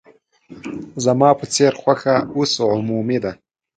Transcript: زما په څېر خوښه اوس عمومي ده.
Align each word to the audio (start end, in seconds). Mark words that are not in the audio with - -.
زما 1.05 1.29
په 1.39 1.45
څېر 1.53 1.71
خوښه 1.81 2.15
اوس 2.35 2.51
عمومي 2.73 3.17
ده. 3.23 3.31